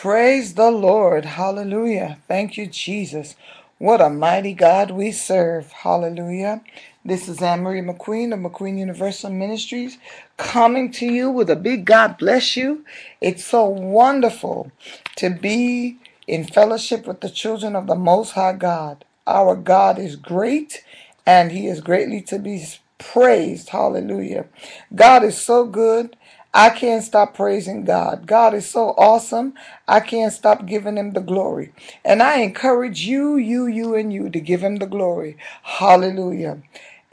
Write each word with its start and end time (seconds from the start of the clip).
Praise 0.00 0.54
the 0.54 0.70
Lord. 0.70 1.26
Hallelujah. 1.26 2.18
Thank 2.26 2.56
you, 2.56 2.66
Jesus. 2.68 3.36
What 3.78 4.00
a 4.00 4.08
mighty 4.08 4.54
God 4.54 4.92
we 4.92 5.12
serve. 5.12 5.72
Hallelujah. 5.72 6.62
This 7.04 7.28
is 7.28 7.40
Annmarie 7.40 7.84
McQueen 7.84 8.32
of 8.32 8.40
McQueen 8.40 8.78
Universal 8.78 9.30
Ministries 9.32 9.98
coming 10.38 10.90
to 10.92 11.06
you 11.06 11.30
with 11.30 11.50
a 11.50 11.56
big 11.56 11.84
God 11.84 12.16
bless 12.16 12.56
you. 12.56 12.86
It's 13.20 13.44
so 13.44 13.66
wonderful 13.66 14.72
to 15.16 15.30
be 15.30 15.98
in 16.26 16.46
fellowship 16.46 17.06
with 17.06 17.20
the 17.20 17.30
children 17.30 17.76
of 17.76 17.86
the 17.86 17.94
Most 17.96 18.32
High 18.32 18.54
God. 18.54 19.04
Our 19.26 19.54
God 19.54 19.98
is 19.98 20.16
great 20.16 20.82
and 21.26 21.52
He 21.52 21.66
is 21.66 21.82
greatly 21.82 22.22
to 22.22 22.38
be 22.38 22.64
praised. 22.98 23.68
Hallelujah. 23.70 24.46
God 24.94 25.24
is 25.24 25.36
so 25.38 25.66
good. 25.66 26.16
I 26.54 26.70
can't 26.70 27.04
stop 27.04 27.34
praising 27.34 27.84
God. 27.84 28.26
God 28.26 28.54
is 28.54 28.68
so 28.68 28.90
awesome. 28.98 29.54
I 29.88 30.00
can't 30.00 30.32
stop 30.32 30.66
giving 30.66 30.98
him 30.98 31.12
the 31.12 31.20
glory. 31.20 31.72
And 32.04 32.22
I 32.22 32.38
encourage 32.40 33.02
you, 33.02 33.36
you, 33.36 33.66
you, 33.66 33.94
and 33.94 34.12
you 34.12 34.30
to 34.30 34.40
give 34.40 34.62
him 34.62 34.76
the 34.76 34.86
glory. 34.86 35.36
Hallelujah. 35.62 36.62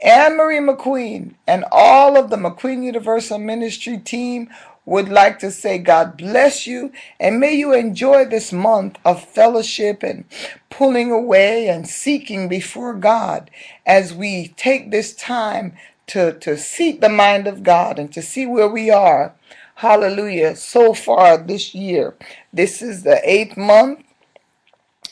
Annmarie 0.04 0.60
McQueen 0.76 1.34
and 1.46 1.64
all 1.72 2.16
of 2.18 2.30
the 2.30 2.36
McQueen 2.36 2.84
Universal 2.84 3.38
Ministry 3.38 3.98
team 3.98 4.50
would 4.86 5.08
like 5.08 5.38
to 5.40 5.50
say 5.50 5.78
God 5.78 6.16
bless 6.16 6.66
you 6.66 6.92
and 7.20 7.40
may 7.40 7.54
you 7.54 7.74
enjoy 7.74 8.24
this 8.24 8.52
month 8.52 8.98
of 9.04 9.24
fellowship 9.24 10.02
and 10.02 10.24
pulling 10.70 11.12
away 11.12 11.68
and 11.68 11.88
seeking 11.88 12.48
before 12.48 12.94
God 12.94 13.50
as 13.86 14.14
we 14.14 14.48
take 14.56 14.90
this 14.90 15.14
time 15.14 15.76
to, 16.08 16.38
to 16.40 16.56
seek 16.58 17.00
the 17.00 17.08
mind 17.08 17.46
of 17.46 17.62
God 17.62 17.98
and 17.98 18.12
to 18.12 18.22
see 18.22 18.46
where 18.46 18.68
we 18.68 18.90
are. 18.90 19.34
Hallelujah. 19.76 20.56
So 20.56 20.94
far 20.94 21.38
this 21.38 21.74
year. 21.74 22.16
This 22.52 22.82
is 22.82 23.04
the 23.04 23.20
eighth 23.28 23.56
month 23.56 24.00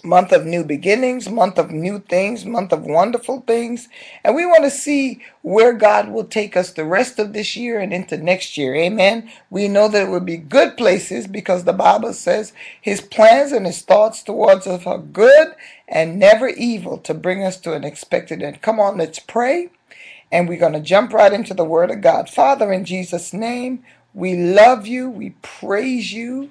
month 0.04 0.32
of 0.32 0.46
new 0.46 0.64
beginnings, 0.64 1.28
month 1.28 1.58
of 1.58 1.70
new 1.70 1.98
things, 2.00 2.44
month 2.44 2.72
of 2.72 2.84
wonderful 2.84 3.42
things. 3.42 3.88
And 4.24 4.34
we 4.34 4.46
want 4.46 4.64
to 4.64 4.70
see 4.70 5.22
where 5.42 5.72
God 5.72 6.08
will 6.08 6.24
take 6.24 6.56
us 6.56 6.72
the 6.72 6.84
rest 6.84 7.18
of 7.18 7.32
this 7.32 7.56
year 7.56 7.80
and 7.80 7.92
into 7.92 8.16
next 8.16 8.56
year. 8.56 8.74
Amen. 8.74 9.30
We 9.50 9.68
know 9.68 9.88
that 9.88 10.04
it 10.04 10.10
will 10.10 10.20
be 10.20 10.38
good 10.38 10.76
places 10.76 11.26
because 11.26 11.64
the 11.64 11.72
Bible 11.72 12.12
says 12.14 12.52
his 12.80 13.00
plans 13.00 13.52
and 13.52 13.66
his 13.66 13.82
thoughts 13.82 14.22
towards 14.22 14.66
us 14.66 14.86
are 14.86 14.98
good 14.98 15.54
and 15.88 16.18
never 16.18 16.48
evil 16.48 16.98
to 16.98 17.14
bring 17.14 17.42
us 17.44 17.58
to 17.60 17.74
an 17.74 17.84
expected 17.84 18.42
end. 18.42 18.62
Come 18.62 18.80
on, 18.80 18.98
let's 18.98 19.18
pray. 19.18 19.70
And 20.36 20.50
we're 20.50 20.60
going 20.60 20.74
to 20.74 20.80
jump 20.80 21.14
right 21.14 21.32
into 21.32 21.54
the 21.54 21.64
word 21.64 21.90
of 21.90 22.02
God. 22.02 22.30
Father, 22.30 22.70
in 22.74 22.84
Jesus' 22.84 23.32
name, 23.32 23.84
we 24.14 24.36
love 24.36 24.86
you. 24.86 25.10
We 25.10 25.30
praise 25.42 26.12
you. 26.12 26.50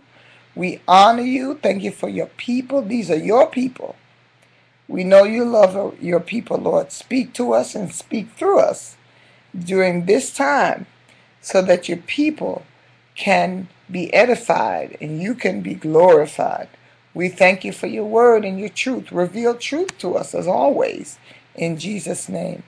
We 0.55 0.81
honor 0.87 1.23
you. 1.23 1.59
Thank 1.61 1.83
you 1.83 1.91
for 1.91 2.09
your 2.09 2.27
people. 2.27 2.81
These 2.81 3.11
are 3.11 3.17
your 3.17 3.47
people. 3.47 3.95
We 4.89 5.03
know 5.03 5.23
you 5.25 5.45
love 5.45 6.01
your 6.01 6.21
people, 6.21 6.57
Lord. 6.57 6.91
Speak 6.91 7.33
to 7.35 7.53
us 7.53 7.75
and 7.75 7.93
speak 7.93 8.31
through 8.31 8.59
us 8.61 8.97
during 9.57 10.05
this 10.05 10.33
time 10.33 10.87
so 11.41 11.61
that 11.63 11.89
your 11.89 11.99
people 11.99 12.65
can 13.15 13.67
be 13.91 14.13
edified 14.13 14.97
and 15.01 15.21
you 15.21 15.35
can 15.35 15.61
be 15.61 15.75
glorified. 15.75 16.69
We 17.13 17.29
thank 17.29 17.65
you 17.65 17.73
for 17.73 17.87
your 17.87 18.05
word 18.05 18.45
and 18.45 18.59
your 18.59 18.69
truth. 18.69 19.11
Reveal 19.11 19.55
truth 19.55 19.97
to 19.99 20.15
us 20.15 20.35
as 20.35 20.47
always. 20.47 21.19
In 21.55 21.77
Jesus' 21.77 22.29
name, 22.29 22.63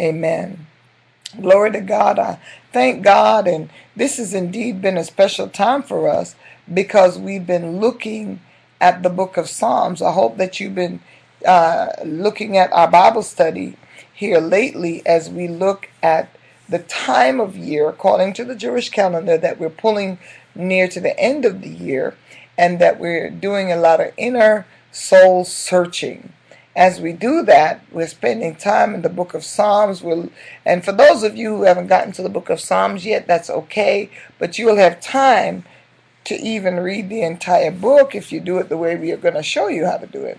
amen. 0.00 0.66
Glory 1.40 1.70
to 1.72 1.80
God. 1.80 2.18
I 2.18 2.38
thank 2.72 3.04
God. 3.04 3.46
And 3.46 3.70
this 3.94 4.16
has 4.16 4.34
indeed 4.34 4.82
been 4.82 4.96
a 4.96 5.04
special 5.04 5.48
time 5.48 5.82
for 5.82 6.08
us 6.08 6.34
because 6.72 7.18
we've 7.18 7.46
been 7.46 7.78
looking 7.80 8.40
at 8.80 9.02
the 9.02 9.10
book 9.10 9.36
of 9.36 9.48
Psalms. 9.48 10.02
I 10.02 10.12
hope 10.12 10.38
that 10.38 10.58
you've 10.58 10.74
been 10.74 11.00
uh, 11.46 11.88
looking 12.04 12.56
at 12.56 12.72
our 12.72 12.90
Bible 12.90 13.22
study 13.22 13.76
here 14.12 14.40
lately 14.40 15.02
as 15.06 15.30
we 15.30 15.48
look 15.48 15.88
at 16.02 16.36
the 16.68 16.80
time 16.80 17.40
of 17.40 17.56
year 17.56 17.88
according 17.88 18.32
to 18.34 18.44
the 18.44 18.54
Jewish 18.54 18.90
calendar 18.90 19.38
that 19.38 19.58
we're 19.58 19.70
pulling 19.70 20.18
near 20.54 20.88
to 20.88 21.00
the 21.00 21.18
end 21.18 21.44
of 21.44 21.62
the 21.62 21.68
year 21.68 22.16
and 22.58 22.78
that 22.80 22.98
we're 23.00 23.30
doing 23.30 23.72
a 23.72 23.76
lot 23.76 24.00
of 24.00 24.12
inner 24.16 24.66
soul 24.92 25.44
searching. 25.44 26.32
As 26.76 27.00
we 27.00 27.12
do 27.12 27.42
that, 27.42 27.84
we're 27.90 28.06
spending 28.06 28.54
time 28.54 28.94
in 28.94 29.02
the 29.02 29.08
book 29.08 29.34
of 29.34 29.44
Psalms. 29.44 30.02
We'll, 30.02 30.30
and 30.64 30.84
for 30.84 30.92
those 30.92 31.22
of 31.24 31.36
you 31.36 31.56
who 31.56 31.62
haven't 31.64 31.88
gotten 31.88 32.12
to 32.12 32.22
the 32.22 32.28
book 32.28 32.48
of 32.48 32.60
Psalms 32.60 33.04
yet, 33.04 33.26
that's 33.26 33.50
okay, 33.50 34.10
but 34.38 34.58
you'll 34.58 34.76
have 34.76 35.00
time 35.00 35.64
to 36.24 36.34
even 36.36 36.78
read 36.78 37.08
the 37.08 37.22
entire 37.22 37.72
book 37.72 38.14
if 38.14 38.30
you 38.30 38.40
do 38.40 38.58
it 38.58 38.68
the 38.68 38.76
way 38.76 38.94
we 38.94 39.10
are 39.10 39.16
going 39.16 39.34
to 39.34 39.42
show 39.42 39.68
you 39.68 39.86
how 39.86 39.96
to 39.96 40.06
do 40.06 40.22
it. 40.22 40.38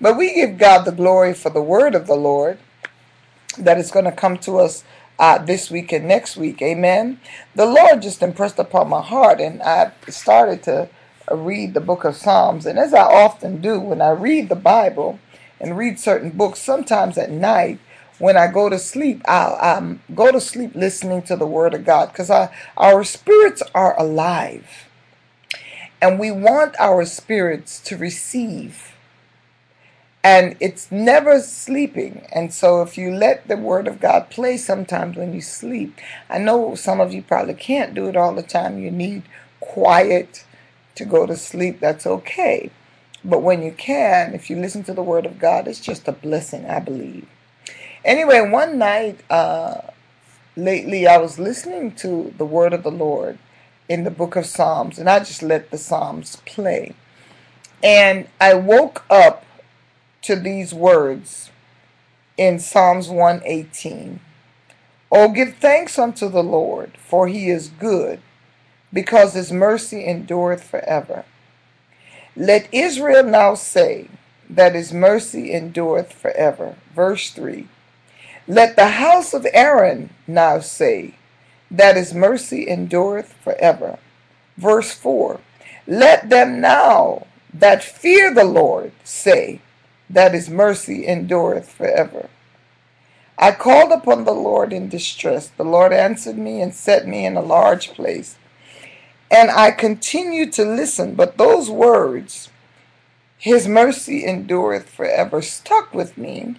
But 0.00 0.16
we 0.16 0.34
give 0.34 0.58
God 0.58 0.84
the 0.84 0.92
glory 0.92 1.34
for 1.34 1.50
the 1.50 1.62
word 1.62 1.94
of 1.94 2.06
the 2.06 2.14
Lord 2.14 2.58
that 3.58 3.78
is 3.78 3.90
going 3.90 4.04
to 4.04 4.12
come 4.12 4.38
to 4.38 4.58
us 4.58 4.84
uh, 5.18 5.38
this 5.38 5.70
week 5.70 5.92
and 5.92 6.06
next 6.06 6.36
week. 6.36 6.62
Amen. 6.62 7.20
The 7.54 7.66
Lord 7.66 8.02
just 8.02 8.22
impressed 8.22 8.58
upon 8.58 8.88
my 8.88 9.02
heart, 9.02 9.40
and 9.40 9.62
I 9.62 9.92
started 10.08 10.62
to 10.64 10.88
read 11.30 11.74
the 11.74 11.80
book 11.80 12.04
of 12.04 12.16
Psalms. 12.16 12.66
And 12.66 12.78
as 12.78 12.94
I 12.94 13.02
often 13.02 13.60
do 13.60 13.80
when 13.80 14.00
I 14.00 14.10
read 14.10 14.48
the 14.48 14.54
Bible 14.56 15.18
and 15.62 15.78
read 15.78 16.00
certain 16.00 16.30
books, 16.30 16.60
sometimes 16.60 17.16
at 17.16 17.30
night, 17.30 17.78
when 18.18 18.36
I 18.36 18.48
go 18.48 18.68
to 18.68 18.78
sleep, 18.78 19.22
I'll 19.26 19.58
um, 19.60 20.02
go 20.14 20.30
to 20.30 20.40
sleep 20.40 20.74
listening 20.74 21.22
to 21.22 21.36
the 21.36 21.46
Word 21.46 21.74
of 21.74 21.86
God 21.86 22.12
because 22.12 22.30
our 22.76 23.04
spirits 23.04 23.62
are 23.74 23.98
alive. 23.98 24.88
And 26.02 26.18
we 26.18 26.32
want 26.32 26.74
our 26.80 27.04
spirits 27.06 27.80
to 27.82 27.96
receive. 27.96 28.94
And 30.24 30.56
it's 30.60 30.90
never 30.92 31.40
sleeping. 31.40 32.26
And 32.32 32.54
so 32.54 32.82
if 32.82 32.98
you 32.98 33.12
let 33.12 33.48
the 33.48 33.56
Word 33.56 33.88
of 33.88 34.00
God 34.00 34.30
play 34.30 34.56
sometimes 34.56 35.16
when 35.16 35.32
you 35.32 35.40
sleep, 35.40 35.98
I 36.28 36.38
know 36.38 36.74
some 36.74 37.00
of 37.00 37.12
you 37.12 37.22
probably 37.22 37.54
can't 37.54 37.94
do 37.94 38.08
it 38.08 38.16
all 38.16 38.34
the 38.34 38.42
time. 38.42 38.78
You 38.78 38.90
need 38.90 39.22
quiet 39.60 40.44
to 40.96 41.04
go 41.04 41.26
to 41.26 41.36
sleep. 41.36 41.80
That's 41.80 42.06
okay. 42.06 42.70
But 43.24 43.42
when 43.42 43.62
you 43.62 43.72
can, 43.72 44.34
if 44.34 44.50
you 44.50 44.56
listen 44.56 44.82
to 44.84 44.94
the 44.94 45.02
Word 45.02 45.26
of 45.26 45.38
God, 45.38 45.68
it's 45.68 45.80
just 45.80 46.08
a 46.08 46.12
blessing, 46.12 46.66
I 46.66 46.80
believe. 46.80 47.28
Anyway, 48.04 48.40
one 48.40 48.78
night 48.78 49.20
uh, 49.30 49.82
lately, 50.56 51.06
I 51.06 51.18
was 51.18 51.38
listening 51.38 51.92
to 51.96 52.34
the 52.36 52.44
Word 52.44 52.72
of 52.72 52.82
the 52.82 52.90
Lord 52.90 53.38
in 53.88 54.04
the 54.04 54.10
book 54.10 54.34
of 54.34 54.46
Psalms, 54.46 54.98
and 54.98 55.08
I 55.08 55.20
just 55.20 55.42
let 55.42 55.70
the 55.70 55.78
Psalms 55.78 56.36
play. 56.46 56.94
And 57.82 58.28
I 58.40 58.54
woke 58.54 59.04
up 59.08 59.44
to 60.22 60.36
these 60.36 60.74
words 60.74 61.50
in 62.36 62.58
Psalms 62.58 63.08
118. 63.08 64.20
Oh, 65.12 65.28
give 65.28 65.56
thanks 65.56 65.98
unto 65.98 66.28
the 66.28 66.42
Lord, 66.42 66.96
for 66.96 67.28
he 67.28 67.50
is 67.50 67.68
good, 67.68 68.20
because 68.92 69.34
his 69.34 69.52
mercy 69.52 70.06
endureth 70.06 70.64
forever. 70.64 71.24
Let 72.36 72.72
Israel 72.72 73.24
now 73.24 73.54
say 73.54 74.08
that 74.48 74.74
his 74.74 74.92
mercy 74.92 75.52
endureth 75.52 76.12
forever. 76.12 76.76
Verse 76.94 77.30
3. 77.30 77.68
Let 78.48 78.76
the 78.76 78.88
house 78.88 79.34
of 79.34 79.46
Aaron 79.52 80.10
now 80.26 80.60
say 80.60 81.14
that 81.70 81.96
his 81.96 82.14
mercy 82.14 82.68
endureth 82.68 83.34
forever. 83.44 83.98
Verse 84.56 84.92
4 84.92 85.40
Let 85.86 86.30
them 86.30 86.60
now 86.60 87.26
that 87.54 87.84
fear 87.84 88.32
the 88.34 88.44
Lord 88.44 88.92
say 89.04 89.60
that 90.10 90.34
his 90.34 90.50
mercy 90.50 91.06
endureth 91.06 91.68
forever. 91.70 92.28
I 93.38 93.52
called 93.52 93.92
upon 93.92 94.24
the 94.24 94.34
Lord 94.34 94.72
in 94.72 94.88
distress. 94.88 95.48
The 95.48 95.64
Lord 95.64 95.92
answered 95.92 96.38
me 96.38 96.60
and 96.60 96.74
set 96.74 97.06
me 97.08 97.26
in 97.26 97.36
a 97.36 97.42
large 97.42 97.92
place. 97.92 98.36
And 99.32 99.50
I 99.50 99.72
continued 99.72 100.52
to 100.54 100.64
listen, 100.66 101.16
but 101.16 101.38
those 101.38 101.70
words, 101.70 102.50
His 103.38 103.68
mercy 103.68 104.26
endureth 104.26 104.90
forever, 104.90 105.42
stuck 105.42 105.94
with 105.94 106.18
me 106.18 106.56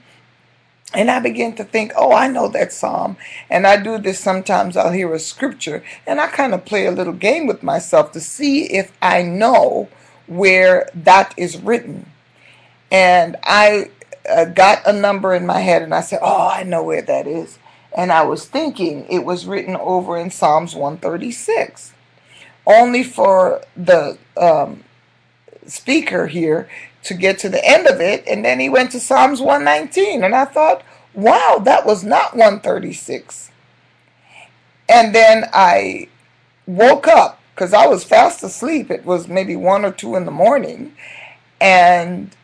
and 0.94 1.10
I 1.10 1.20
began 1.20 1.56
to 1.56 1.64
think, 1.64 1.94
oh, 1.98 2.14
I 2.14 2.28
know 2.28 2.48
that 2.50 2.72
psalm. 2.72 3.18
And 3.50 3.66
I 3.66 3.82
do 3.82 3.98
this 3.98 4.20
sometimes. 4.20 4.78
I'll 4.78 4.92
hear 4.92 5.14
a 5.14 5.20
scripture 5.20 5.84
and 6.06 6.22
I 6.22 6.28
kind 6.28 6.54
of 6.54 6.66
play 6.66 6.86
a 6.86 6.92
little 6.92 7.14
game 7.14 7.48
with 7.48 7.64
myself 7.64 8.12
to 8.14 8.20
see 8.22 8.66
if 8.66 8.92
I 9.02 9.24
know 9.24 9.90
where 10.28 10.90
that 10.94 11.34
is 11.38 11.58
written. 11.58 12.12
And 12.92 13.38
I 13.44 13.90
uh, 14.30 14.46
got 14.46 14.86
a 14.86 14.94
number 14.94 15.34
in 15.34 15.46
my 15.48 15.60
head 15.60 15.82
and 15.82 15.96
I 15.96 16.02
said, 16.02 16.20
oh, 16.22 16.50
I 16.50 16.64
know 16.64 16.84
where 16.84 17.02
that 17.02 17.28
is. 17.28 17.58
And 17.96 18.12
I 18.12 18.24
was 18.24 18.46
thinking 18.46 19.06
it 19.10 19.26
was 19.26 19.46
written 19.48 19.76
over 19.76 20.18
in 20.18 20.32
Psalms 20.32 20.76
136. 20.76 21.93
Only 22.66 23.04
for 23.04 23.62
the 23.76 24.18
um, 24.38 24.84
speaker 25.68 26.28
here 26.28 26.70
to 27.04 27.14
get 27.14 27.38
to 27.40 27.50
the 27.50 27.64
end 27.66 27.88
of 27.88 28.00
it. 28.00 28.24
And 28.28 28.44
then 28.44 28.60
he 28.60 28.70
went 28.70 28.92
to 28.92 29.00
Psalms 29.00 29.42
119. 29.42 30.24
And 30.24 30.34
I 30.34 30.46
thought, 30.46 30.84
wow, 31.14 31.62
that 31.64 31.86
was 31.86 32.04
not 32.04 32.36
136. 32.36 33.52
And 34.90 35.14
then 35.14 35.46
I 35.54 36.08
woke 36.66 37.08
up 37.08 37.40
because 37.54 37.74
I 37.74 37.88
was 37.88 38.04
fast 38.04 38.44
asleep. 38.44 38.90
It 38.90 39.06
was 39.06 39.28
maybe 39.28 39.56
one 39.56 39.86
or 39.86 39.92
two 39.92 40.16
in 40.16 40.26
the 40.26 40.32
morning. 40.32 40.96
And 41.60 42.36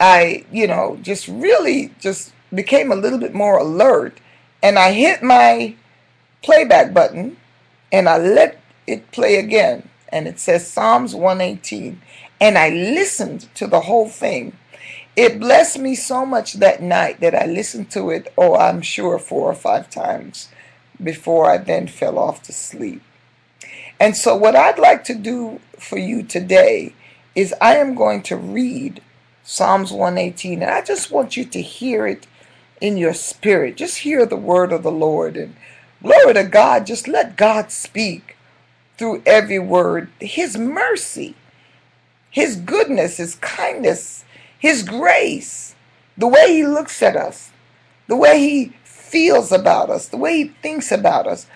I, 0.00 0.44
you 0.50 0.66
know, 0.66 0.98
just 1.02 1.28
really 1.28 1.92
just 2.00 2.32
became 2.54 2.92
a 2.92 2.96
little 2.96 3.18
bit 3.18 3.34
more 3.34 3.58
alert. 3.58 4.18
And 4.62 4.78
I 4.78 4.92
hit 4.92 5.22
my 5.22 5.74
playback 6.42 6.92
button 6.92 7.36
and 7.92 8.08
I 8.08 8.18
let 8.18 8.60
it 8.86 9.10
play 9.12 9.36
again. 9.36 9.88
And 10.10 10.26
it 10.28 10.38
says 10.38 10.66
Psalms 10.66 11.14
118. 11.14 12.00
And 12.40 12.58
I 12.58 12.68
listened 12.70 13.48
to 13.54 13.66
the 13.66 13.82
whole 13.82 14.08
thing. 14.08 14.56
It 15.16 15.40
blessed 15.40 15.78
me 15.78 15.94
so 15.94 16.26
much 16.26 16.54
that 16.54 16.82
night 16.82 17.20
that 17.20 17.34
I 17.34 17.46
listened 17.46 17.90
to 17.92 18.10
it, 18.10 18.32
oh, 18.36 18.54
I'm 18.54 18.82
sure 18.82 19.18
four 19.18 19.50
or 19.50 19.54
five 19.54 19.88
times 19.88 20.48
before 21.02 21.50
I 21.50 21.56
then 21.56 21.86
fell 21.86 22.18
off 22.18 22.42
to 22.42 22.52
sleep. 22.52 23.02
And 23.98 24.14
so, 24.14 24.36
what 24.36 24.54
I'd 24.54 24.78
like 24.78 25.04
to 25.04 25.14
do 25.14 25.60
for 25.78 25.98
you 25.98 26.22
today 26.22 26.94
is 27.34 27.54
I 27.60 27.76
am 27.76 27.94
going 27.94 28.22
to 28.24 28.36
read 28.36 29.00
Psalms 29.42 29.90
118, 29.90 30.62
and 30.62 30.70
I 30.70 30.82
just 30.82 31.10
want 31.10 31.36
you 31.36 31.44
to 31.46 31.62
hear 31.62 32.06
it 32.06 32.26
in 32.80 32.98
your 32.98 33.14
spirit. 33.14 33.76
Just 33.76 33.98
hear 33.98 34.26
the 34.26 34.36
word 34.36 34.72
of 34.72 34.82
the 34.82 34.92
Lord 34.92 35.36
and 35.36 35.56
glory 36.02 36.34
to 36.34 36.44
God. 36.44 36.86
Just 36.86 37.08
let 37.08 37.36
God 37.36 37.70
speak 37.70 38.35
through 38.96 39.22
every 39.26 39.58
word. 39.58 40.10
His 40.20 40.56
mercy, 40.56 41.34
His 42.30 42.56
goodness, 42.56 43.18
His 43.18 43.36
kindness, 43.36 44.24
His 44.58 44.82
grace, 44.82 45.74
the 46.16 46.28
way 46.28 46.54
He 46.54 46.66
looks 46.66 47.02
at 47.02 47.16
us, 47.16 47.50
the 48.06 48.16
way 48.16 48.38
He 48.38 48.72
feels 48.84 49.52
about 49.52 49.90
us, 49.90 50.08
the 50.08 50.16
way 50.16 50.36
He 50.36 50.44
thinks 50.62 50.90
about 50.90 51.26
us 51.26 51.46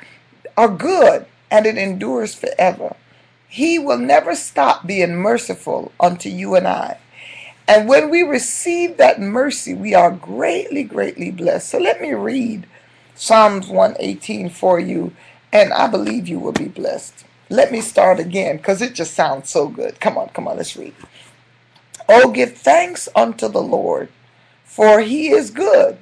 are 0.57 0.69
good 0.69 1.27
and 1.51 1.67
it 1.67 1.77
endures 1.77 2.35
forever. 2.35 2.95
He 3.49 3.79
will 3.79 3.99
never 3.99 4.35
stop 4.37 4.87
being 4.87 5.17
merciful 5.17 5.91
unto 5.99 6.29
you 6.29 6.55
and 6.55 6.69
I. 6.69 6.99
And 7.67 7.89
when 7.89 8.11
we 8.11 8.23
receive 8.23 8.97
that 8.97 9.21
mercy, 9.21 9.75
we 9.75 9.95
are 9.95 10.11
greatly, 10.11 10.83
greatly 10.83 11.31
blessed. 11.31 11.69
So 11.69 11.79
let 11.79 12.01
me 12.01 12.13
read 12.13 12.67
Psalms 13.15 13.69
118 13.69 14.51
for 14.51 14.81
you, 14.81 15.13
and 15.53 15.73
I 15.73 15.89
believe 15.89 16.29
you 16.29 16.39
will 16.39 16.53
be 16.53 16.69
blessed. 16.69 17.25
Let 17.50 17.73
me 17.73 17.82
start 17.82 18.20
again 18.20 18.58
because 18.58 18.81
it 18.81 18.94
just 18.94 19.14
sounds 19.14 19.50
so 19.50 19.69
good. 19.69 20.00
Come 20.00 20.17
on, 20.17 20.31
come 20.31 20.49
on, 20.49 20.56
let's 20.56 20.76
read. 20.76 20.94
Oh, 22.08 22.31
give 22.31 22.56
thanks 22.56 23.08
unto 23.14 23.49
the 23.49 23.62
Lord, 23.62 24.08
for 24.64 25.00
he 25.00 25.31
is 25.31 25.50
good, 25.50 25.99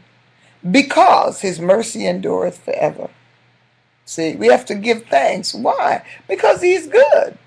because 0.70 1.40
his 1.40 1.60
mercy 1.60 2.06
endureth 2.06 2.58
forever. 2.58 3.10
See, 4.06 4.36
we 4.36 4.48
have 4.48 4.66
to 4.66 4.74
give 4.74 5.06
thanks. 5.06 5.54
Why? 5.54 6.04
Because 6.28 6.62
he's 6.62 6.86
good. 6.86 7.38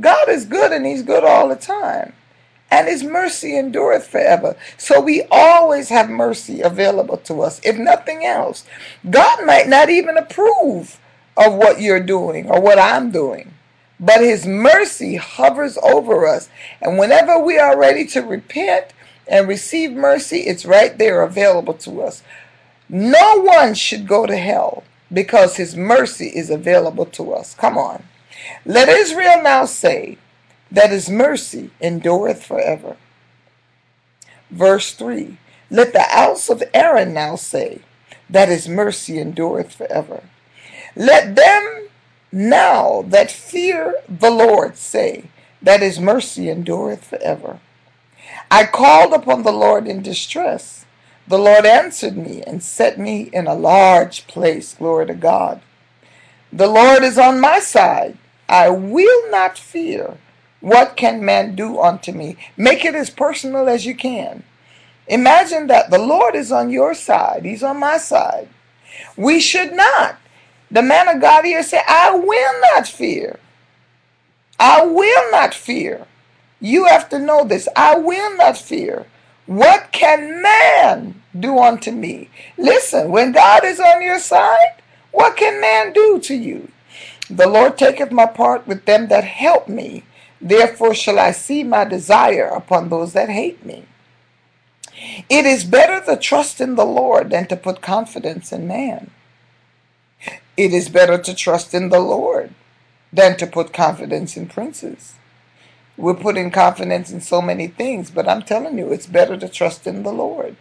God 0.00 0.28
is 0.28 0.46
good 0.46 0.72
and 0.72 0.86
he's 0.86 1.02
good 1.02 1.24
all 1.24 1.48
the 1.48 1.56
time 1.56 2.14
and 2.72 2.88
his 2.88 3.04
mercy 3.04 3.56
endureth 3.56 4.06
forever. 4.08 4.56
So 4.78 5.00
we 5.00 5.24
always 5.30 5.90
have 5.90 6.08
mercy 6.08 6.62
available 6.62 7.18
to 7.18 7.42
us. 7.42 7.60
If 7.62 7.76
nothing 7.76 8.24
else, 8.24 8.64
God 9.10 9.44
might 9.44 9.68
not 9.68 9.90
even 9.90 10.16
approve 10.16 10.98
of 11.36 11.54
what 11.54 11.80
you're 11.80 12.00
doing 12.00 12.50
or 12.50 12.60
what 12.60 12.78
I'm 12.78 13.10
doing, 13.10 13.54
but 13.98 14.20
his 14.20 14.46
mercy 14.46 15.16
hovers 15.16 15.78
over 15.82 16.26
us. 16.26 16.48
And 16.80 16.98
whenever 16.98 17.38
we 17.38 17.58
are 17.58 17.78
ready 17.78 18.04
to 18.08 18.20
repent 18.20 18.92
and 19.26 19.48
receive 19.48 19.92
mercy, 19.92 20.40
it's 20.40 20.64
right 20.66 20.96
there 20.98 21.22
available 21.22 21.74
to 21.74 22.02
us. 22.02 22.22
No 22.88 23.40
one 23.40 23.74
should 23.74 24.06
go 24.06 24.26
to 24.26 24.36
hell 24.36 24.84
because 25.12 25.56
his 25.56 25.76
mercy 25.76 26.26
is 26.26 26.50
available 26.50 27.06
to 27.06 27.32
us. 27.32 27.54
Come 27.54 27.78
on. 27.78 28.04
Let 28.64 28.88
Israel 28.88 29.42
now 29.42 29.64
say, 29.64 30.18
that 30.72 30.90
his 30.90 31.10
mercy 31.10 31.70
endureth 31.82 32.42
forever. 32.42 32.96
Verse 34.50 34.94
3 34.94 35.36
Let 35.70 35.92
the 35.92 36.02
house 36.02 36.48
of 36.48 36.62
Aaron 36.72 37.12
now 37.12 37.36
say, 37.36 37.80
that 38.28 38.48
his 38.48 38.68
mercy 38.68 39.20
endureth 39.20 39.74
forever. 39.74 40.22
Let 40.96 41.36
them 41.36 41.88
now 42.30 43.02
that 43.08 43.30
fear 43.30 43.96
the 44.08 44.30
Lord 44.30 44.76
say, 44.76 45.24
that 45.60 45.80
his 45.80 46.00
mercy 46.00 46.50
endureth 46.50 47.04
forever. 47.04 47.60
I 48.50 48.66
called 48.66 49.12
upon 49.12 49.42
the 49.42 49.52
Lord 49.52 49.86
in 49.86 50.02
distress. 50.02 50.84
The 51.26 51.38
Lord 51.38 51.64
answered 51.64 52.16
me 52.16 52.42
and 52.42 52.62
set 52.62 52.98
me 52.98 53.30
in 53.32 53.46
a 53.46 53.54
large 53.54 54.26
place. 54.26 54.74
Glory 54.74 55.06
to 55.06 55.14
God. 55.14 55.60
The 56.52 56.66
Lord 56.66 57.02
is 57.02 57.16
on 57.16 57.40
my 57.40 57.60
side. 57.60 58.18
I 58.48 58.68
will 58.68 59.30
not 59.30 59.56
fear. 59.56 60.18
What 60.60 60.96
can 60.96 61.24
man 61.24 61.54
do 61.54 61.80
unto 61.80 62.12
me? 62.12 62.36
Make 62.56 62.84
it 62.84 62.94
as 62.94 63.10
personal 63.10 63.68
as 63.68 63.86
you 63.86 63.94
can. 63.94 64.44
Imagine 65.08 65.66
that 65.68 65.90
the 65.90 65.98
Lord 65.98 66.34
is 66.34 66.52
on 66.52 66.70
your 66.70 66.94
side, 66.94 67.44
He's 67.44 67.62
on 67.62 67.78
my 67.80 67.98
side. 67.98 68.48
We 69.16 69.40
should 69.40 69.72
not. 69.72 70.18
The 70.72 70.82
man 70.82 71.06
of 71.06 71.20
God 71.20 71.44
here 71.44 71.62
said, 71.62 71.82
I 71.86 72.14
will 72.14 72.60
not 72.74 72.88
fear. 72.88 73.38
I 74.58 74.86
will 74.86 75.30
not 75.30 75.52
fear. 75.52 76.06
You 76.60 76.86
have 76.86 77.10
to 77.10 77.18
know 77.18 77.44
this. 77.44 77.68
I 77.76 77.98
will 77.98 78.36
not 78.38 78.56
fear. 78.56 79.06
What 79.44 79.92
can 79.92 80.40
man 80.40 81.22
do 81.38 81.58
unto 81.58 81.90
me? 81.90 82.30
Listen, 82.56 83.10
when 83.10 83.32
God 83.32 83.64
is 83.64 83.80
on 83.80 84.00
your 84.00 84.18
side, 84.18 84.80
what 85.10 85.36
can 85.36 85.60
man 85.60 85.92
do 85.92 86.18
to 86.20 86.34
you? 86.34 86.70
The 87.28 87.48
Lord 87.48 87.76
taketh 87.76 88.10
my 88.10 88.26
part 88.26 88.66
with 88.66 88.86
them 88.86 89.08
that 89.08 89.24
help 89.24 89.68
me. 89.68 90.04
Therefore 90.40 90.94
shall 90.94 91.18
I 91.18 91.32
see 91.32 91.64
my 91.64 91.84
desire 91.84 92.46
upon 92.46 92.88
those 92.88 93.12
that 93.12 93.28
hate 93.28 93.64
me. 93.64 93.84
It 95.28 95.44
is 95.44 95.64
better 95.64 96.04
to 96.06 96.16
trust 96.16 96.60
in 96.60 96.76
the 96.76 96.86
Lord 96.86 97.30
than 97.30 97.46
to 97.48 97.56
put 97.56 97.82
confidence 97.82 98.52
in 98.52 98.66
man. 98.66 99.10
It 100.56 100.72
is 100.72 100.88
better 100.88 101.18
to 101.18 101.34
trust 101.34 101.74
in 101.74 101.88
the 101.88 102.00
Lord 102.00 102.54
than 103.12 103.36
to 103.38 103.46
put 103.46 103.72
confidence 103.72 104.36
in 104.36 104.46
princes. 104.46 105.14
We're 105.96 106.14
putting 106.14 106.50
confidence 106.50 107.10
in 107.10 107.20
so 107.20 107.42
many 107.42 107.68
things, 107.68 108.10
but 108.10 108.28
I'm 108.28 108.42
telling 108.42 108.78
you, 108.78 108.92
it's 108.92 109.06
better 109.06 109.36
to 109.36 109.48
trust 109.48 109.86
in 109.86 110.02
the 110.02 110.12
Lord. 110.12 110.56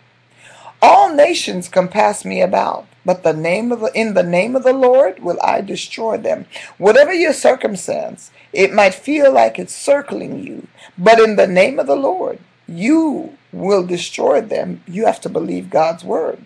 All 0.82 1.14
nations 1.14 1.70
compass 1.70 2.26
me 2.26 2.42
about, 2.42 2.88
but 3.06 3.24
the 3.24 3.34
name 3.34 3.72
of 3.72 3.82
the, 3.82 3.92
in 3.94 4.14
the 4.16 4.24
name 4.24 4.56
of 4.56 4.64
the 4.64 4.74
Lord 4.74 5.20
will 5.20 5.40
I 5.44 5.62
destroy 5.62 6.18
them. 6.18 6.46
Whatever 6.78 7.14
your 7.14 7.34
circumstance, 7.34 8.32
it 8.52 8.74
might 8.74 8.96
feel 8.96 9.32
like 9.32 9.60
it's 9.60 9.76
circling 9.76 10.44
you, 10.44 10.68
but 10.98 11.20
in 11.20 11.36
the 11.36 11.48
name 11.48 11.80
of 11.80 11.88
the 11.88 11.96
Lord, 11.96 12.40
you 12.68 13.38
will 13.52 13.86
destroy 13.86 14.42
them. 14.42 14.84
You 14.88 15.06
have 15.06 15.22
to 15.22 15.30
believe 15.30 15.70
God's 15.70 16.04
word. 16.04 16.44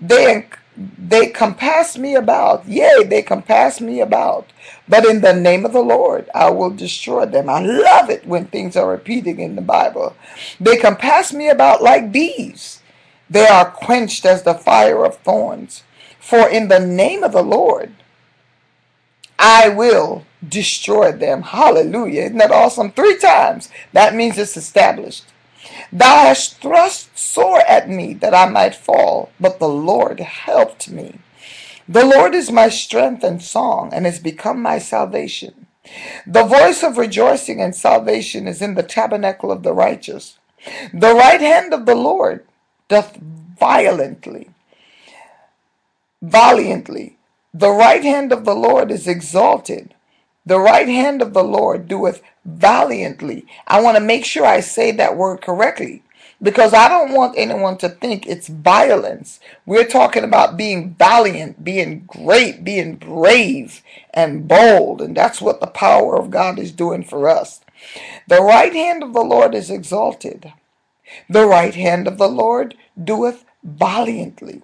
They 0.00 0.46
they 0.76 1.28
compass 1.28 1.96
me 1.96 2.14
about, 2.14 2.66
yea, 2.68 3.04
they 3.04 3.22
compass 3.22 3.80
me 3.80 4.00
about, 4.00 4.52
but 4.88 5.04
in 5.04 5.20
the 5.20 5.32
name 5.32 5.64
of 5.64 5.72
the 5.72 5.82
Lord, 5.82 6.28
I 6.34 6.50
will 6.50 6.70
destroy 6.70 7.26
them. 7.26 7.48
I 7.48 7.60
love 7.60 8.10
it 8.10 8.26
when 8.26 8.46
things 8.46 8.76
are 8.76 8.90
repeating 8.90 9.38
in 9.38 9.54
the 9.54 9.62
Bible. 9.62 10.16
They 10.58 10.76
compass 10.76 11.32
me 11.32 11.48
about 11.48 11.82
like 11.82 12.10
bees. 12.10 12.82
They 13.30 13.46
are 13.46 13.70
quenched 13.70 14.26
as 14.26 14.42
the 14.42 14.54
fire 14.54 15.04
of 15.04 15.18
thorns. 15.18 15.84
For 16.18 16.48
in 16.48 16.68
the 16.68 16.80
name 16.80 17.22
of 17.22 17.32
the 17.32 17.42
Lord, 17.42 17.92
I 19.38 19.68
will 19.68 20.24
destroy 20.46 21.12
them. 21.12 21.42
Hallelujah. 21.42 22.22
Isn't 22.22 22.38
that 22.38 22.50
awesome? 22.50 22.92
Three 22.92 23.18
times. 23.18 23.70
That 23.92 24.14
means 24.14 24.38
it's 24.38 24.56
established. 24.56 25.24
Thou 25.92 26.26
hast 26.28 26.58
thrust 26.60 27.18
sore 27.18 27.60
at 27.62 27.88
me 27.88 28.14
that 28.14 28.34
I 28.34 28.48
might 28.48 28.74
fall, 28.74 29.30
but 29.40 29.58
the 29.58 29.68
Lord 29.68 30.20
helped 30.20 30.90
me. 30.90 31.18
The 31.88 32.04
Lord 32.06 32.34
is 32.34 32.50
my 32.50 32.68
strength 32.70 33.24
and 33.24 33.42
song, 33.42 33.90
and 33.92 34.06
has 34.06 34.18
become 34.18 34.62
my 34.62 34.78
salvation. 34.78 35.66
The 36.26 36.44
voice 36.44 36.82
of 36.82 36.98
rejoicing 36.98 37.60
and 37.62 37.76
salvation 37.76 38.48
is 38.48 38.62
in 38.62 38.74
the 38.74 38.82
tabernacle 38.82 39.52
of 39.52 39.62
the 39.62 39.74
righteous. 39.74 40.38
The 40.92 41.14
right 41.14 41.40
hand 41.40 41.74
of 41.74 41.86
the 41.86 41.94
Lord 41.96 42.46
doth 42.88 43.16
violently, 43.16 44.50
valiantly. 46.22 47.18
The 47.54 47.70
right 47.70 48.04
hand 48.04 48.32
of 48.32 48.44
the 48.44 48.54
Lord 48.56 48.90
is 48.90 49.08
exalted. 49.08 49.93
The 50.46 50.60
right 50.60 50.88
hand 50.88 51.22
of 51.22 51.34
the 51.34 51.44
Lord 51.44 51.88
doeth 51.88 52.22
valiantly. 52.44 53.46
I 53.66 53.80
want 53.82 53.96
to 53.96 54.02
make 54.04 54.24
sure 54.26 54.46
I 54.46 54.60
say 54.60 54.92
that 54.92 55.16
word 55.16 55.42
correctly 55.42 56.02
because 56.42 56.74
I 56.74 56.88
don't 56.88 57.12
want 57.14 57.38
anyone 57.38 57.78
to 57.78 57.88
think 57.88 58.26
it's 58.26 58.48
violence. 58.48 59.40
We're 59.66 59.86
talking 59.88 60.24
about 60.24 60.56
being 60.58 60.94
valiant, 60.98 61.64
being 61.64 62.04
great, 62.06 62.64
being 62.64 62.96
brave 62.96 63.82
and 64.14 64.48
bold, 64.48 65.00
and 65.02 65.16
that's 65.16 65.40
what 65.40 65.60
the 65.60 65.68
power 65.68 66.18
of 66.18 66.30
God 66.30 66.58
is 66.58 66.72
doing 66.72 67.04
for 67.04 67.28
us. 67.28 67.60
The 68.28 68.42
right 68.42 68.72
hand 68.74 69.02
of 69.02 69.14
the 69.14 69.22
Lord 69.24 69.54
is 69.54 69.70
exalted. 69.70 70.52
The 71.30 71.46
right 71.46 71.74
hand 71.74 72.08
of 72.08 72.18
the 72.18 72.28
Lord 72.28 72.76
doeth 73.02 73.44
valiantly. 73.64 74.62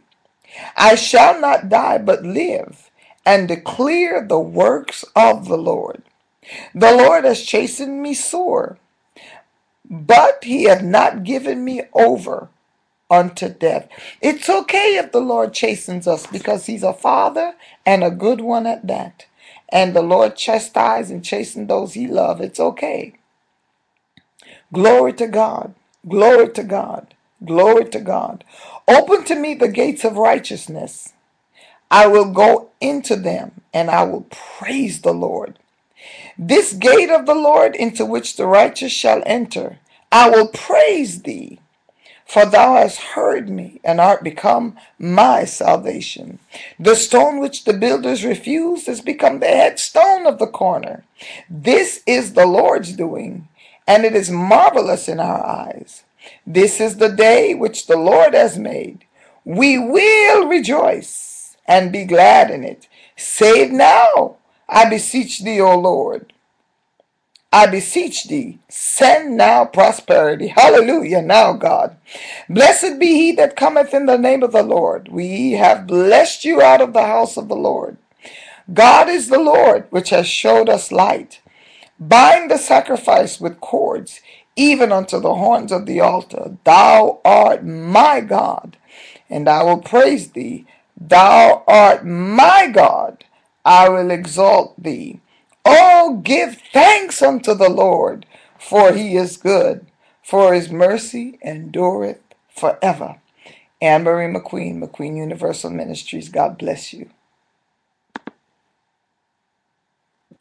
I 0.77 0.97
shall 0.97 1.41
not 1.41 1.69
die, 1.71 1.99
but 1.99 2.25
live, 2.25 2.90
and 3.27 3.49
declare 3.49 4.27
the 4.27 4.41
works 4.41 5.05
of 5.17 5.49
the 5.49 5.59
Lord. 5.59 6.03
The 6.75 6.93
Lord 6.93 7.25
has 7.25 7.43
chastened 7.43 8.03
me 8.03 8.15
sore, 8.15 8.79
but 9.91 10.45
he 10.45 10.65
hath 10.65 10.83
not 10.83 11.25
given 11.25 11.65
me 11.65 11.83
over 11.95 12.49
unto 13.11 13.49
death. 13.51 13.89
It's 14.23 14.49
okay 14.51 14.97
if 14.99 15.13
the 15.13 15.21
Lord 15.21 15.55
chastens 15.55 16.09
us 16.09 16.27
because 16.27 16.67
he's 16.67 16.83
a 16.85 16.95
father 16.95 17.55
and 17.87 18.05
a 18.05 18.11
good 18.11 18.41
one 18.43 18.67
at 18.67 18.87
that. 18.89 19.27
And 19.71 19.95
the 19.95 20.03
Lord 20.03 20.37
chastise 20.37 21.11
and 21.11 21.25
chasten 21.25 21.67
those 21.69 21.95
he 21.95 22.07
loves. 22.09 22.43
It's 22.43 22.61
okay. 22.61 23.15
Glory 24.73 25.15
to 25.15 25.29
God. 25.29 25.75
Glory 26.09 26.51
to 26.53 26.65
God. 26.65 27.15
Glory 27.45 27.87
to 27.91 28.01
God. 28.01 28.45
Open 28.89 29.25
to 29.27 29.37
me 29.37 29.55
the 29.55 29.69
gates 29.69 30.05
of 30.05 30.17
righteousness. 30.17 31.13
I 31.91 32.07
will 32.07 32.33
go 32.33 32.71
into 32.81 33.17
them 33.17 33.63
and 33.75 33.91
I 33.91 34.05
will 34.05 34.27
praise 34.31 35.03
the 35.03 35.15
Lord. 35.15 35.59
This 36.39 36.73
gate 36.73 37.11
of 37.11 37.27
the 37.27 37.35
Lord 37.35 37.77
into 37.77 38.07
which 38.07 38.37
the 38.37 38.47
righteous 38.47 38.93
shall 38.93 39.23
enter, 39.27 39.79
I 40.13 40.31
will 40.31 40.49
praise 40.49 41.23
thee. 41.23 41.59
For 42.27 42.47
thou 42.47 42.77
hast 42.77 42.99
heard 42.99 43.51
me, 43.51 43.81
and 43.83 44.01
art 44.01 44.23
become 44.23 44.77
my 45.01 45.45
salvation. 45.45 46.39
The 46.79 46.95
stone 46.95 47.41
which 47.41 47.65
the 47.65 47.73
builders 47.73 48.25
refused 48.25 48.87
has 48.87 49.01
become 49.01 49.41
the 49.41 49.49
headstone 49.49 50.27
of 50.27 50.39
the 50.39 50.47
corner. 50.47 51.05
This 51.51 52.03
is 52.07 52.35
the 52.35 52.47
Lord's 52.47 52.93
doing, 52.93 53.49
and 53.87 54.05
it 54.05 54.15
is 54.15 54.31
marvelous 54.31 55.09
in 55.09 55.21
our 55.21 55.45
eyes. 55.45 56.05
This 56.47 56.81
is 56.81 56.99
the 56.99 57.09
day 57.09 57.55
which 57.55 57.89
the 57.89 57.97
Lord 57.97 58.35
has 58.35 58.57
made. 58.57 59.05
We 59.45 59.79
will 59.79 60.47
rejoice 60.47 61.30
and 61.67 61.93
be 61.93 62.05
glad 62.05 62.51
in 62.51 62.65
it. 62.65 62.89
Save 63.17 63.71
now, 63.73 64.37
I 64.69 64.89
beseech 64.89 65.41
thee, 65.41 65.61
O 65.61 65.79
Lord. 65.79 66.33
I 67.53 67.67
beseech 67.67 68.25
thee, 68.29 68.61
send 68.69 69.37
now 69.37 69.65
prosperity. 69.65 70.49
Hallelujah, 70.49 71.23
now, 71.23 71.53
God. 71.55 71.97
Blessed 72.49 73.01
be 73.01 73.09
he 73.15 73.33
that 73.33 73.57
cometh 73.57 73.95
in 73.95 74.07
the 74.07 74.19
name 74.19 74.45
of 74.45 74.53
the 74.53 74.63
Lord. 74.63 75.09
We 75.09 75.53
have 75.53 75.87
blessed 75.89 76.45
you 76.45 76.63
out 76.63 76.81
of 76.81 76.93
the 76.93 77.07
house 77.07 77.37
of 77.37 77.49
the 77.49 77.57
Lord. 77.57 77.99
God 78.73 79.09
is 79.09 79.29
the 79.29 79.41
Lord, 79.41 79.87
which 79.91 80.11
has 80.11 80.29
showed 80.29 80.69
us 80.69 80.93
light. 80.93 81.41
Bind 82.01 82.51
the 82.51 82.59
sacrifice 82.59 83.41
with 83.41 83.61
cords, 83.61 84.21
even 84.57 84.93
unto 84.93 85.21
the 85.21 85.35
horns 85.35 85.73
of 85.73 85.87
the 85.87 86.01
altar. 86.01 86.57
Thou 86.65 87.21
art 87.25 87.65
my 87.67 88.21
God, 88.21 88.77
and 89.31 89.49
I 89.49 89.63
will 89.65 89.79
praise 89.79 90.33
thee. 90.33 90.67
Thou 91.01 91.65
art 91.67 92.07
my 92.07 92.69
God, 92.73 93.25
I 93.65 93.89
will 93.89 94.11
exalt 94.11 94.81
thee. 94.83 95.21
Oh, 95.65 96.21
give 96.25 96.61
thanks 96.73 97.23
unto 97.23 97.55
the 97.55 97.71
Lord, 97.71 98.27
for 98.59 98.93
he 98.93 99.17
is 99.17 99.39
good, 99.39 99.87
for 100.23 100.55
his 100.55 100.71
mercy 100.71 101.39
endureth 101.45 102.21
forever. 102.55 103.17
Annmarie 103.83 104.35
McQueen, 104.35 104.79
McQueen 104.83 105.17
Universal 105.17 105.71
Ministries, 105.71 106.29
God 106.29 106.59
bless 106.59 106.93
you. 106.93 107.11